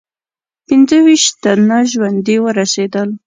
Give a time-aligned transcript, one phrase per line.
[0.67, 3.09] پنځه ویشت تنه ژوندي ورسېدل.